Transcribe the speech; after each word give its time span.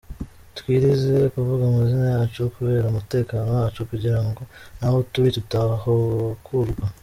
Twirinze 0.57 1.15
kuvuga 1.33 1.63
amazina 1.69 2.05
yacu 2.15 2.41
kubera 2.55 2.85
umutekano 2.91 3.47
wacu 3.57 3.79
kugira 3.91 4.19
ngo 4.27 4.41
naho 4.79 4.97
turi 5.11 5.29
tutahakurwa. 5.37 6.85